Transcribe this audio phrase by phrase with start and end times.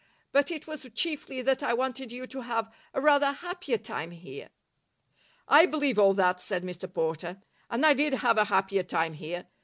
[0.31, 4.49] But it was chiefly that I wanted you to have a rather happier time here."
[5.47, 7.39] "I believe all that," said Mr Porter,
[7.69, 9.45] "and I did have a happier time here.